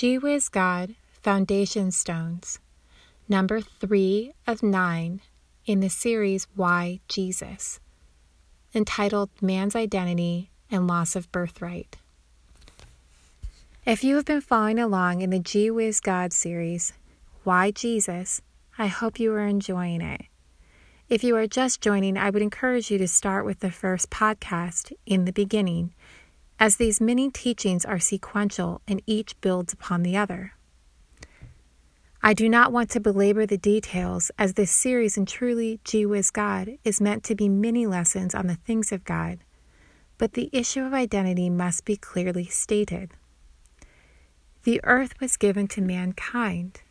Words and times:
Gee 0.00 0.18
God 0.50 0.94
Foundation 1.20 1.90
Stones, 1.90 2.58
number 3.28 3.60
three 3.60 4.32
of 4.46 4.62
nine 4.62 5.20
in 5.66 5.80
the 5.80 5.90
series 5.90 6.46
Why 6.56 7.00
Jesus, 7.06 7.80
entitled 8.74 9.28
Man's 9.42 9.76
Identity 9.76 10.48
and 10.70 10.86
Loss 10.86 11.16
of 11.16 11.30
Birthright. 11.30 11.98
If 13.84 14.02
you 14.02 14.16
have 14.16 14.24
been 14.24 14.40
following 14.40 14.78
along 14.78 15.20
in 15.20 15.28
the 15.28 15.38
Gee 15.38 15.68
God 16.02 16.32
series, 16.32 16.94
Why 17.44 17.70
Jesus, 17.70 18.40
I 18.78 18.86
hope 18.86 19.20
you 19.20 19.34
are 19.34 19.44
enjoying 19.46 20.00
it. 20.00 20.22
If 21.10 21.22
you 21.22 21.36
are 21.36 21.46
just 21.46 21.82
joining, 21.82 22.16
I 22.16 22.30
would 22.30 22.40
encourage 22.40 22.90
you 22.90 22.96
to 22.96 23.06
start 23.06 23.44
with 23.44 23.60
the 23.60 23.70
first 23.70 24.08
podcast, 24.08 24.94
In 25.04 25.26
the 25.26 25.32
Beginning, 25.32 25.92
as 26.60 26.76
these 26.76 27.00
many 27.00 27.30
teachings 27.30 27.86
are 27.86 27.98
sequential 27.98 28.82
and 28.86 29.02
each 29.06 29.40
builds 29.40 29.72
upon 29.72 30.02
the 30.02 30.14
other. 30.16 30.52
I 32.22 32.34
do 32.34 32.50
not 32.50 32.70
want 32.70 32.90
to 32.90 33.00
belabor 33.00 33.46
the 33.46 33.56
details, 33.56 34.30
as 34.38 34.52
this 34.52 34.70
series 34.70 35.16
in 35.16 35.24
Truly 35.24 35.80
Gee 35.84 36.04
Whiz 36.04 36.30
God 36.30 36.76
is 36.84 37.00
meant 37.00 37.24
to 37.24 37.34
be 37.34 37.48
many 37.48 37.86
lessons 37.86 38.34
on 38.34 38.46
the 38.46 38.56
things 38.56 38.92
of 38.92 39.04
God, 39.04 39.38
but 40.18 40.34
the 40.34 40.50
issue 40.52 40.82
of 40.82 40.92
identity 40.92 41.48
must 41.48 41.86
be 41.86 41.96
clearly 41.96 42.44
stated. 42.44 43.12
The 44.64 44.82
earth 44.84 45.18
was 45.18 45.38
given 45.38 45.66
to 45.68 45.80
mankind. 45.80 46.82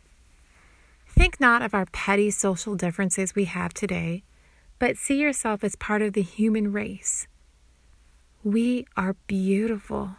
Think 1.06 1.38
not 1.38 1.62
of 1.62 1.74
our 1.74 1.86
petty 1.86 2.32
social 2.32 2.74
differences 2.74 3.36
we 3.36 3.44
have 3.44 3.72
today, 3.72 4.24
but 4.80 4.96
see 4.96 5.20
yourself 5.20 5.62
as 5.62 5.76
part 5.76 6.02
of 6.02 6.14
the 6.14 6.22
human 6.22 6.72
race. 6.72 7.28
We 8.42 8.86
are 8.96 9.16
beautiful. 9.26 10.16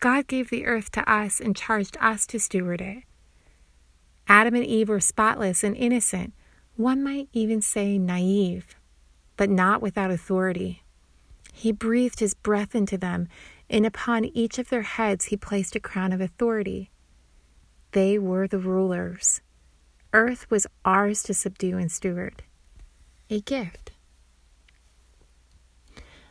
God 0.00 0.26
gave 0.26 0.50
the 0.50 0.66
earth 0.66 0.90
to 0.92 1.08
us 1.08 1.38
and 1.38 1.54
charged 1.54 1.96
us 2.00 2.26
to 2.26 2.40
steward 2.40 2.80
it. 2.80 3.04
Adam 4.26 4.56
and 4.56 4.64
Eve 4.64 4.88
were 4.88 4.98
spotless 4.98 5.62
and 5.62 5.76
innocent, 5.76 6.32
one 6.76 7.04
might 7.04 7.28
even 7.32 7.62
say 7.62 7.96
naive, 7.96 8.74
but 9.36 9.48
not 9.48 9.82
without 9.82 10.10
authority. 10.10 10.82
He 11.52 11.70
breathed 11.70 12.18
his 12.18 12.34
breath 12.34 12.74
into 12.74 12.98
them, 12.98 13.28
and 13.70 13.86
upon 13.86 14.24
each 14.24 14.58
of 14.58 14.68
their 14.68 14.82
heads 14.82 15.26
he 15.26 15.36
placed 15.36 15.76
a 15.76 15.80
crown 15.80 16.12
of 16.12 16.20
authority. 16.20 16.90
They 17.92 18.18
were 18.18 18.48
the 18.48 18.58
rulers. 18.58 19.40
Earth 20.12 20.50
was 20.50 20.66
ours 20.84 21.22
to 21.24 21.34
subdue 21.34 21.78
and 21.78 21.92
steward. 21.92 22.42
A 23.30 23.40
gift. 23.40 23.83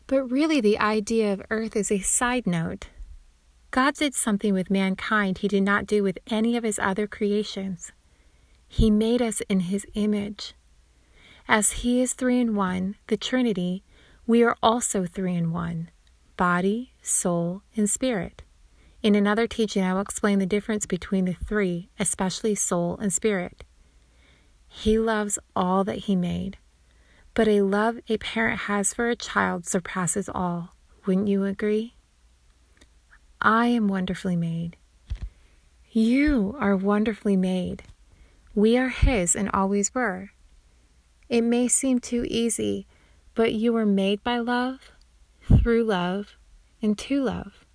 But 0.08 0.23
really, 0.26 0.59
the 0.59 0.80
idea 0.80 1.32
of 1.34 1.42
earth 1.50 1.76
is 1.76 1.92
a 1.92 2.00
side 2.00 2.46
note. 2.46 2.90
God 3.72 3.96
did 3.96 4.14
something 4.14 4.54
with 4.54 4.70
mankind 4.70 5.40
he 5.40 5.48
did 5.48 5.64
not 5.64 5.88
do 5.88 6.04
with 6.04 6.20
any 6.28 6.56
of 6.56 6.64
his 6.64 6.78
other 6.78 7.08
creations. 7.08 7.92
He 8.68 8.92
made 8.92 9.22
us 9.22 9.42
in 9.42 9.62
his 9.62 9.86
image. 9.94 10.54
As 11.48 11.72
he 11.72 12.02
is 12.02 12.14
three 12.14 12.40
in 12.40 12.56
one, 12.56 12.96
the 13.08 13.18
Trinity, 13.18 13.84
we 14.26 14.44
are 14.44 14.56
also 14.62 15.06
three 15.06 15.36
in 15.36 15.52
one 15.52 15.90
body, 16.38 16.94
soul, 17.02 17.62
and 17.76 17.90
spirit. 17.90 18.42
In 19.02 19.16
another 19.16 19.48
teaching, 19.48 19.84
I 19.84 19.94
will 19.94 20.02
explain 20.02 20.40
the 20.40 20.46
difference 20.46 20.86
between 20.86 21.26
the 21.26 21.34
three, 21.34 21.90
especially 22.00 22.56
soul 22.56 22.98
and 22.98 23.12
spirit. 23.12 23.64
He 24.68 24.98
loves 24.98 25.38
all 25.56 25.84
that 25.84 26.06
he 26.06 26.16
made. 26.16 26.58
But 27.36 27.48
a 27.48 27.64
love 27.64 27.98
a 28.08 28.17
parent 28.17 28.62
has 28.62 28.94
for 28.94 29.09
a 29.09 29.16
child 29.16 29.66
surpasses 29.66 30.30
all. 30.30 30.76
Wouldn't 31.06 31.28
you 31.28 31.45
agree? 31.45 31.95
I 33.42 33.67
am 33.67 33.88
wonderfully 33.88 34.36
made. 34.36 34.78
You 35.92 36.56
are 36.59 36.75
wonderfully 36.75 37.36
made. 37.36 37.84
We 38.53 38.78
are 38.78 38.90
His 38.90 39.36
and 39.36 39.50
always 39.52 39.94
were. 39.95 40.31
It 41.28 41.41
may 41.41 41.68
seem 41.68 42.00
too 42.00 42.25
easy, 42.28 42.85
but 43.34 43.53
you 43.53 43.74
were 43.74 43.85
made 43.85 44.24
by 44.24 44.38
love, 44.38 44.91
through 45.41 45.85
love, 45.85 46.38
and 46.81 46.97
to 47.00 47.24
love. 47.24 47.66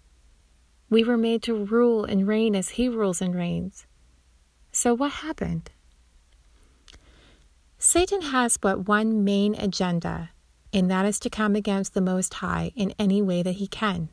We 0.88 1.02
were 1.02 1.16
made 1.16 1.42
to 1.44 1.64
rule 1.64 2.04
and 2.04 2.28
reign 2.28 2.54
as 2.54 2.70
He 2.70 2.88
rules 2.88 3.20
and 3.20 3.34
reigns. 3.34 3.86
So, 4.70 4.94
what 4.94 5.12
happened? 5.12 5.70
Satan 7.80 8.22
has 8.22 8.56
but 8.56 8.88
one 8.88 9.22
main 9.22 9.54
agenda, 9.54 10.30
and 10.72 10.90
that 10.90 11.06
is 11.06 11.20
to 11.20 11.30
come 11.30 11.54
against 11.54 11.94
the 11.94 12.00
Most 12.00 12.34
High 12.34 12.72
in 12.74 12.92
any 12.98 13.22
way 13.22 13.42
that 13.42 13.56
he 13.56 13.68
can. 13.68 14.08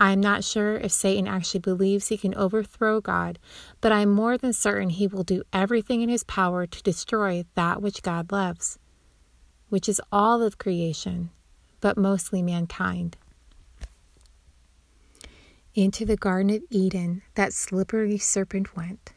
I 0.00 0.10
am 0.10 0.20
not 0.20 0.42
sure 0.42 0.74
if 0.78 0.90
Satan 0.90 1.28
actually 1.28 1.60
believes 1.60 2.08
he 2.08 2.18
can 2.18 2.34
overthrow 2.34 3.00
God, 3.00 3.38
but 3.80 3.92
I 3.92 4.00
am 4.00 4.10
more 4.10 4.36
than 4.36 4.52
certain 4.52 4.90
he 4.90 5.06
will 5.06 5.22
do 5.22 5.44
everything 5.52 6.00
in 6.00 6.08
his 6.08 6.24
power 6.24 6.66
to 6.66 6.82
destroy 6.82 7.44
that 7.54 7.80
which 7.80 8.02
God 8.02 8.32
loves, 8.32 8.80
which 9.68 9.88
is 9.88 10.00
all 10.10 10.42
of 10.42 10.58
creation, 10.58 11.30
but 11.80 11.96
mostly 11.96 12.42
mankind. 12.42 13.16
Into 15.76 16.04
the 16.04 16.16
Garden 16.16 16.50
of 16.50 16.62
Eden 16.68 17.22
that 17.36 17.52
slippery 17.52 18.18
serpent 18.18 18.76
went. 18.76 19.12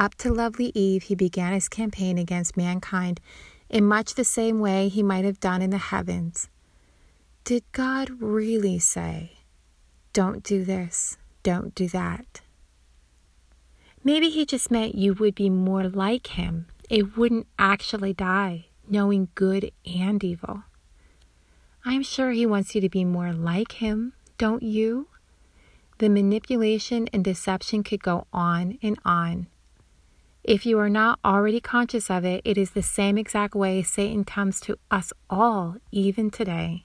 Up 0.00 0.14
to 0.14 0.32
lovely 0.32 0.72
Eve, 0.74 1.02
he 1.02 1.14
began 1.14 1.52
his 1.52 1.68
campaign 1.68 2.16
against 2.16 2.56
mankind 2.56 3.20
in 3.68 3.84
much 3.84 4.14
the 4.14 4.24
same 4.24 4.58
way 4.58 4.88
he 4.88 5.02
might 5.02 5.26
have 5.26 5.38
done 5.40 5.60
in 5.60 5.68
the 5.68 5.76
heavens. 5.76 6.48
Did 7.44 7.64
God 7.72 8.08
really 8.18 8.78
say, 8.78 9.32
Don't 10.14 10.42
do 10.42 10.64
this, 10.64 11.18
don't 11.42 11.74
do 11.74 11.86
that? 11.88 12.40
Maybe 14.02 14.30
he 14.30 14.46
just 14.46 14.70
meant 14.70 14.94
you 14.94 15.12
would 15.12 15.34
be 15.34 15.50
more 15.50 15.86
like 15.86 16.28
him. 16.28 16.68
It 16.88 17.18
wouldn't 17.18 17.46
actually 17.58 18.14
die, 18.14 18.68
knowing 18.88 19.28
good 19.34 19.70
and 19.84 20.24
evil. 20.24 20.62
I'm 21.84 22.02
sure 22.02 22.30
he 22.30 22.46
wants 22.46 22.74
you 22.74 22.80
to 22.80 22.88
be 22.88 23.04
more 23.04 23.34
like 23.34 23.72
him, 23.72 24.14
don't 24.38 24.62
you? 24.62 25.08
The 25.98 26.08
manipulation 26.08 27.06
and 27.12 27.22
deception 27.22 27.82
could 27.82 28.02
go 28.02 28.26
on 28.32 28.78
and 28.82 28.98
on. 29.04 29.48
If 30.50 30.66
you 30.66 30.80
are 30.80 30.90
not 30.90 31.20
already 31.24 31.60
conscious 31.60 32.10
of 32.10 32.24
it, 32.24 32.42
it 32.44 32.58
is 32.58 32.72
the 32.72 32.82
same 32.82 33.16
exact 33.16 33.54
way 33.54 33.84
Satan 33.84 34.24
comes 34.24 34.60
to 34.62 34.80
us 34.90 35.12
all, 35.30 35.76
even 35.92 36.28
today. 36.28 36.82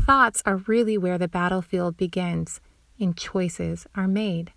Thoughts 0.00 0.42
are 0.46 0.56
really 0.56 0.96
where 0.96 1.18
the 1.18 1.28
battlefield 1.28 1.98
begins, 1.98 2.62
and 2.98 3.14
choices 3.14 3.86
are 3.94 4.08
made. 4.08 4.52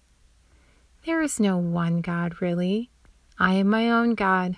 There 1.05 1.21
is 1.21 1.37
no 1.37 1.57
one 1.57 1.99
God, 1.99 2.41
really. 2.41 2.89
I 3.37 3.55
am 3.55 3.67
my 3.67 3.91
own 3.91 4.15
God. 4.15 4.55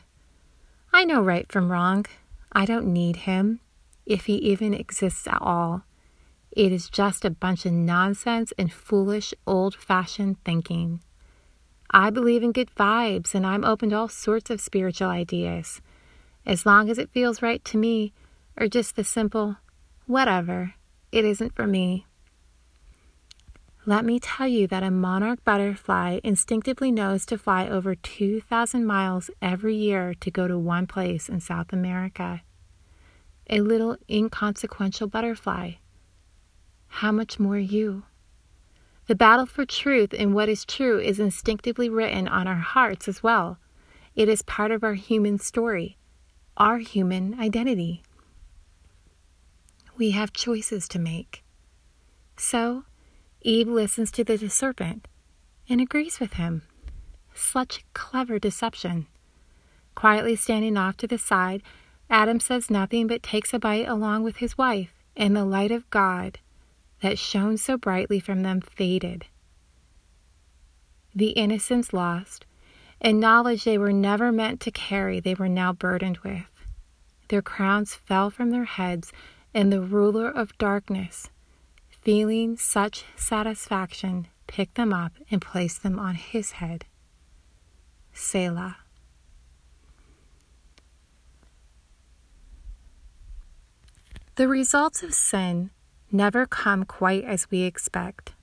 I 0.93 1.03
know 1.03 1.19
right 1.19 1.51
from 1.51 1.71
wrong. 1.71 2.05
I 2.51 2.65
don't 2.65 2.93
need 2.93 3.15
him, 3.25 3.61
if 4.05 4.25
he 4.25 4.35
even 4.35 4.75
exists 4.75 5.25
at 5.25 5.41
all. 5.41 5.85
It 6.51 6.71
is 6.71 6.87
just 6.87 7.25
a 7.25 7.31
bunch 7.31 7.65
of 7.65 7.73
nonsense 7.73 8.53
and 8.59 8.71
foolish, 8.71 9.33
old 9.47 9.73
fashioned 9.73 10.37
thinking. 10.43 10.99
I 11.95 12.09
believe 12.09 12.41
in 12.41 12.53
good 12.53 12.71
vibes 12.75 13.35
and 13.35 13.45
I'm 13.45 13.63
open 13.63 13.91
to 13.91 13.97
all 13.97 14.09
sorts 14.09 14.49
of 14.49 14.59
spiritual 14.59 15.09
ideas. 15.09 15.79
As 16.43 16.65
long 16.65 16.89
as 16.89 16.97
it 16.97 17.11
feels 17.11 17.43
right 17.43 17.63
to 17.65 17.77
me, 17.77 18.13
or 18.57 18.67
just 18.67 18.95
the 18.95 19.03
simple, 19.03 19.57
whatever, 20.07 20.73
it 21.11 21.23
isn't 21.23 21.55
for 21.55 21.67
me. 21.67 22.07
Let 23.85 24.05
me 24.05 24.19
tell 24.19 24.47
you 24.47 24.65
that 24.67 24.81
a 24.81 24.89
monarch 24.89 25.43
butterfly 25.43 26.19
instinctively 26.23 26.91
knows 26.91 27.27
to 27.27 27.37
fly 27.37 27.67
over 27.67 27.93
2,000 27.93 28.85
miles 28.85 29.29
every 29.39 29.75
year 29.75 30.15
to 30.15 30.31
go 30.31 30.47
to 30.47 30.57
one 30.57 30.87
place 30.87 31.29
in 31.29 31.41
South 31.41 31.71
America. 31.71 32.41
A 33.49 33.61
little 33.61 33.97
inconsequential 34.09 35.07
butterfly. 35.07 35.73
How 36.87 37.11
much 37.11 37.39
more 37.39 37.59
you? 37.59 38.03
The 39.07 39.15
battle 39.15 39.45
for 39.45 39.65
truth 39.65 40.13
and 40.17 40.33
what 40.33 40.47
is 40.47 40.63
true 40.63 40.97
is 40.99 41.19
instinctively 41.19 41.89
written 41.89 42.27
on 42.27 42.47
our 42.47 42.55
hearts 42.55 43.07
as 43.07 43.21
well. 43.21 43.57
It 44.15 44.29
is 44.29 44.41
part 44.41 44.71
of 44.71 44.83
our 44.83 44.93
human 44.93 45.39
story, 45.39 45.97
our 46.55 46.77
human 46.77 47.37
identity. 47.37 48.01
We 49.97 50.11
have 50.11 50.31
choices 50.31 50.87
to 50.89 50.99
make. 50.99 51.43
So, 52.37 52.85
Eve 53.41 53.67
listens 53.67 54.09
to 54.11 54.23
the 54.23 54.37
serpent 54.49 55.07
and 55.67 55.81
agrees 55.81 56.19
with 56.19 56.33
him. 56.33 56.61
Such 57.33 57.83
clever 57.93 58.39
deception. 58.39 59.07
Quietly 59.95 60.35
standing 60.35 60.77
off 60.77 60.95
to 60.97 61.07
the 61.07 61.17
side, 61.17 61.61
Adam 62.09 62.39
says 62.39 62.69
nothing 62.69 63.07
but 63.07 63.21
takes 63.21 63.53
a 63.53 63.59
bite 63.59 63.87
along 63.87 64.23
with 64.23 64.37
his 64.37 64.57
wife, 64.57 64.93
and 65.15 65.35
the 65.35 65.45
light 65.45 65.71
of 65.71 65.89
God 65.89 66.39
that 67.03 67.19
shone 67.19 67.57
so 67.57 67.77
brightly 67.77 68.17
from 68.17 68.43
them 68.43 68.61
faded. 68.61 69.25
The 71.13 71.31
innocence 71.31 71.91
lost, 71.91 72.45
and 73.01 73.19
knowledge 73.19 73.65
they 73.65 73.77
were 73.77 73.91
never 73.91 74.31
meant 74.31 74.61
to 74.61 74.71
carry, 74.71 75.19
they 75.19 75.33
were 75.33 75.49
now 75.49 75.73
burdened 75.73 76.19
with. 76.19 76.45
Their 77.27 77.41
crowns 77.41 77.93
fell 77.93 78.29
from 78.29 78.51
their 78.51 78.63
heads, 78.63 79.11
and 79.53 79.71
the 79.71 79.81
ruler 79.81 80.29
of 80.29 80.57
darkness, 80.57 81.29
feeling 81.89 82.55
such 82.55 83.03
satisfaction, 83.17 84.27
picked 84.47 84.75
them 84.75 84.93
up 84.93 85.11
and 85.29 85.41
placed 85.41 85.83
them 85.83 85.99
on 85.99 86.15
his 86.15 86.53
head. 86.53 86.85
Selah. 88.13 88.77
The 94.35 94.47
results 94.47 95.03
of 95.03 95.13
sin 95.13 95.69
never 96.13 96.45
come 96.45 96.85
quite 96.85 97.23
as 97.23 97.49
we 97.49 97.63
expect. 97.63 98.33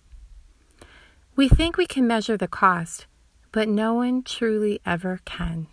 We 1.37 1.49
think 1.49 1.77
we 1.77 1.87
can 1.87 2.07
measure 2.07 2.37
the 2.37 2.49
cost, 2.49 3.07
but 3.53 3.69
no 3.69 3.95
one 3.95 4.23
truly 4.23 4.81
ever 4.85 5.21
can. 5.25 5.69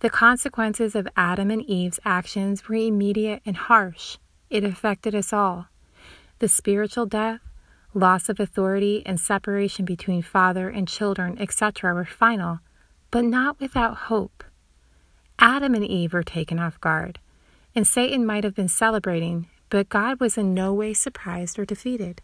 The 0.00 0.10
consequences 0.10 0.94
of 0.94 1.08
Adam 1.16 1.50
and 1.50 1.64
Eve's 1.64 2.00
actions 2.04 2.68
were 2.68 2.74
immediate 2.74 3.42
and 3.46 3.56
harsh. 3.56 4.18
It 4.50 4.64
affected 4.64 5.14
us 5.14 5.32
all. 5.32 5.68
The 6.40 6.48
spiritual 6.48 7.06
death, 7.06 7.40
loss 7.94 8.28
of 8.28 8.38
authority, 8.38 9.02
and 9.06 9.18
separation 9.18 9.84
between 9.84 10.22
father 10.22 10.68
and 10.68 10.86
children, 10.86 11.38
etc., 11.40 11.94
were 11.94 12.04
final, 12.04 12.60
but 13.10 13.24
not 13.24 13.58
without 13.58 13.96
hope. 13.96 14.44
Adam 15.38 15.74
and 15.74 15.84
Eve 15.84 16.12
were 16.12 16.22
taken 16.22 16.58
off 16.58 16.80
guard 16.80 17.18
and 17.78 17.86
Satan 17.86 18.26
might 18.26 18.42
have 18.42 18.56
been 18.56 18.68
celebrating, 18.68 19.46
but 19.70 19.88
God 19.88 20.20
was 20.20 20.38
in 20.38 20.54
no 20.54 20.72
way 20.72 20.94
surprised 20.94 21.58
or 21.58 21.64
defeated. 21.64 22.22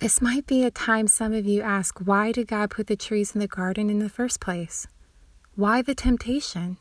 This 0.00 0.20
might 0.20 0.46
be 0.46 0.64
a 0.64 0.70
time 0.70 1.08
some 1.08 1.32
of 1.32 1.46
you 1.46 1.60
ask 1.60 1.98
why 1.98 2.32
did 2.32 2.46
God 2.46 2.70
put 2.70 2.86
the 2.86 2.96
trees 2.96 3.34
in 3.34 3.40
the 3.40 3.48
garden 3.48 3.90
in 3.90 3.98
the 3.98 4.08
first 4.08 4.40
place? 4.40 4.86
Why 5.56 5.82
the 5.82 5.94
temptation? 5.94 6.76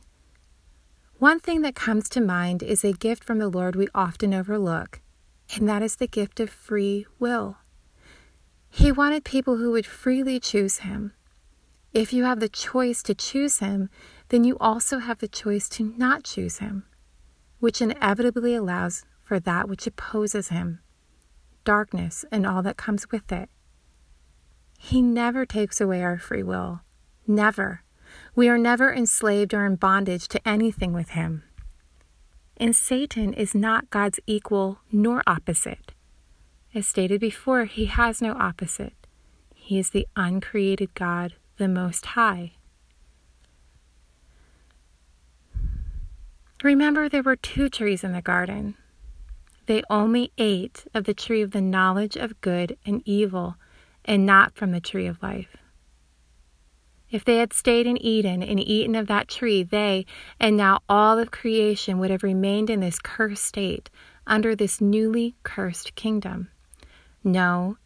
One 1.17 1.39
thing 1.39 1.61
that 1.61 1.73
comes 1.73 2.09
to 2.09 2.21
mind 2.21 2.61
is 2.61 2.83
a 2.83 2.93
gift 2.93 3.23
from 3.23 3.39
the 3.39 3.49
Lord 3.49 3.75
we 3.75 3.87
often 3.95 4.35
overlook, 4.35 5.01
and 5.55 5.67
that 5.67 5.81
is 5.81 5.95
the 5.95 6.07
gift 6.07 6.39
of 6.39 6.51
free 6.51 7.07
will. 7.17 7.57
He 8.69 8.91
wanted 8.91 9.23
people 9.23 9.57
who 9.57 9.71
would 9.71 9.87
freely 9.87 10.39
choose 10.39 10.79
Him. 10.79 11.13
If 11.91 12.13
you 12.13 12.25
have 12.25 12.39
the 12.39 12.49
choice 12.49 13.01
to 13.03 13.15
choose 13.15 13.57
Him, 13.57 13.89
then 14.29 14.43
you 14.43 14.57
also 14.59 14.99
have 14.99 15.19
the 15.19 15.27
choice 15.27 15.69
to 15.69 15.93
not 15.97 16.23
choose 16.23 16.59
him, 16.59 16.83
which 17.59 17.81
inevitably 17.81 18.55
allows 18.55 19.03
for 19.23 19.39
that 19.39 19.67
which 19.67 19.87
opposes 19.87 20.49
him, 20.49 20.79
darkness 21.63 22.23
and 22.31 22.45
all 22.45 22.61
that 22.61 22.77
comes 22.77 23.11
with 23.11 23.31
it. 23.31 23.49
He 24.79 25.01
never 25.01 25.45
takes 25.45 25.81
away 25.81 26.03
our 26.03 26.17
free 26.17 26.43
will. 26.43 26.81
Never. 27.25 27.83
We 28.35 28.47
are 28.47 28.57
never 28.57 28.93
enslaved 28.93 29.53
or 29.53 29.65
in 29.65 29.75
bondage 29.75 30.27
to 30.29 30.47
anything 30.47 30.93
with 30.93 31.09
him. 31.09 31.43
And 32.55 32.75
Satan 32.75 33.33
is 33.33 33.53
not 33.53 33.89
God's 33.89 34.19
equal 34.25 34.79
nor 34.91 35.23
opposite. 35.27 35.93
As 36.73 36.87
stated 36.87 37.19
before, 37.19 37.65
he 37.65 37.85
has 37.85 38.21
no 38.21 38.33
opposite. 38.33 38.93
He 39.53 39.77
is 39.77 39.89
the 39.89 40.07
uncreated 40.15 40.93
God, 40.93 41.33
the 41.57 41.67
Most 41.67 42.05
High. 42.07 42.53
Remember, 46.63 47.07
there 47.07 47.23
were 47.23 47.35
two 47.35 47.69
trees 47.69 48.03
in 48.03 48.13
the 48.13 48.21
garden. 48.21 48.75
They 49.67 49.83
only 49.89 50.31
ate 50.37 50.85
of 50.93 51.03
the 51.03 51.13
tree 51.13 51.41
of 51.41 51.51
the 51.51 51.61
knowledge 51.61 52.15
of 52.15 52.41
good 52.41 52.77
and 52.85 53.01
evil, 53.05 53.57
and 54.05 54.25
not 54.25 54.55
from 54.55 54.71
the 54.71 54.79
tree 54.79 55.05
of 55.05 55.21
life. 55.21 55.57
If 57.11 57.23
they 57.23 57.37
had 57.37 57.53
stayed 57.53 57.85
in 57.85 58.01
Eden 58.01 58.41
and 58.41 58.59
eaten 58.59 58.95
of 58.95 59.07
that 59.07 59.27
tree, 59.27 59.63
they 59.63 60.05
and 60.39 60.57
now 60.57 60.79
all 60.89 61.19
of 61.19 61.31
creation 61.31 61.99
would 61.99 62.11
have 62.11 62.23
remained 62.23 62.69
in 62.69 62.79
this 62.79 62.99
cursed 62.99 63.43
state 63.43 63.89
under 64.25 64.55
this 64.55 64.81
newly 64.81 65.35
cursed 65.43 65.95
kingdom. 65.95 66.49
No, 67.23 67.77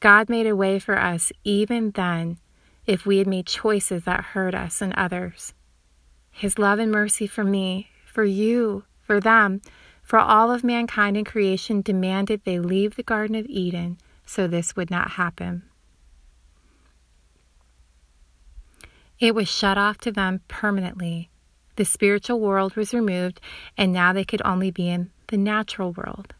God 0.00 0.28
made 0.28 0.46
a 0.46 0.56
way 0.56 0.78
for 0.78 0.98
us 0.98 1.32
even 1.44 1.90
then 1.90 2.38
if 2.86 3.04
we 3.04 3.18
had 3.18 3.26
made 3.26 3.46
choices 3.46 4.04
that 4.04 4.24
hurt 4.24 4.54
us 4.54 4.80
and 4.80 4.92
others. 4.94 5.54
His 6.30 6.58
love 6.58 6.78
and 6.78 6.90
mercy 6.90 7.26
for 7.26 7.44
me 7.44 7.90
for 8.12 8.24
you, 8.24 8.84
for 9.00 9.20
them, 9.20 9.62
for 10.02 10.18
all 10.18 10.50
of 10.52 10.62
mankind 10.62 11.16
and 11.16 11.26
creation 11.26 11.80
demanded 11.80 12.42
they 12.44 12.58
leave 12.58 12.96
the 12.96 13.02
Garden 13.02 13.34
of 13.34 13.46
Eden 13.46 13.96
so 14.26 14.46
this 14.46 14.76
would 14.76 14.90
not 14.90 15.12
happen. 15.12 15.62
It 19.18 19.34
was 19.34 19.48
shut 19.48 19.78
off 19.78 19.98
to 19.98 20.12
them 20.12 20.40
permanently. 20.48 21.30
The 21.76 21.84
spiritual 21.84 22.40
world 22.40 22.76
was 22.76 22.92
removed, 22.92 23.40
and 23.78 23.92
now 23.92 24.12
they 24.12 24.24
could 24.24 24.42
only 24.44 24.70
be 24.70 24.88
in 24.88 25.10
the 25.28 25.38
natural 25.38 25.92
world. 25.92 26.34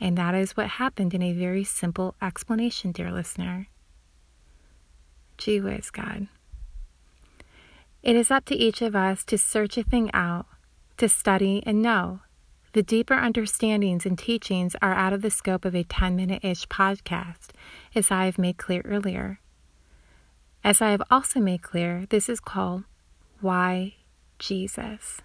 And 0.00 0.18
that 0.18 0.34
is 0.34 0.56
what 0.56 0.66
happened 0.66 1.14
in 1.14 1.22
a 1.22 1.32
very 1.32 1.62
simple 1.62 2.16
explanation, 2.20 2.90
dear 2.90 3.12
listener. 3.12 3.68
Gee 5.38 5.60
whiz, 5.60 5.90
God. 5.90 6.26
It 8.02 8.16
is 8.16 8.32
up 8.32 8.44
to 8.46 8.56
each 8.56 8.82
of 8.82 8.96
us 8.96 9.22
to 9.26 9.38
search 9.38 9.78
a 9.78 9.84
thing 9.84 10.10
out, 10.12 10.46
to 10.96 11.08
study 11.08 11.62
and 11.64 11.80
know. 11.80 12.20
The 12.72 12.82
deeper 12.82 13.14
understandings 13.14 14.04
and 14.04 14.18
teachings 14.18 14.74
are 14.82 14.92
out 14.92 15.12
of 15.12 15.22
the 15.22 15.30
scope 15.30 15.64
of 15.64 15.76
a 15.76 15.84
10 15.84 16.16
minute 16.16 16.44
ish 16.44 16.66
podcast, 16.66 17.50
as 17.94 18.10
I 18.10 18.24
have 18.24 18.38
made 18.38 18.56
clear 18.56 18.82
earlier. 18.84 19.38
As 20.64 20.82
I 20.82 20.90
have 20.90 21.02
also 21.12 21.38
made 21.38 21.62
clear, 21.62 22.06
this 22.10 22.28
is 22.28 22.40
called 22.40 22.82
Why 23.40 23.94
Jesus. 24.40 25.20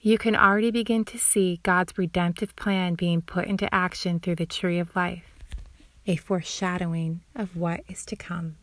You 0.00 0.16
can 0.16 0.34
already 0.34 0.70
begin 0.70 1.04
to 1.06 1.18
see 1.18 1.60
God's 1.62 1.98
redemptive 1.98 2.56
plan 2.56 2.94
being 2.94 3.20
put 3.20 3.46
into 3.46 3.72
action 3.74 4.20
through 4.20 4.36
the 4.36 4.46
tree 4.46 4.78
of 4.78 4.96
life, 4.96 5.34
a 6.06 6.16
foreshadowing 6.16 7.20
of 7.34 7.56
what 7.56 7.80
is 7.88 8.06
to 8.06 8.16
come. 8.16 8.56